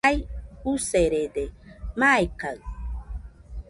Jai 0.05 0.17
userede, 0.71 1.43
maikaɨ 1.99 2.55